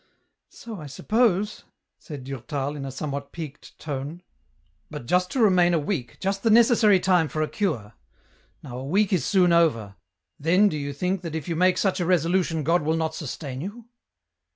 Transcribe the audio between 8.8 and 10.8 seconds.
week is soon over, then do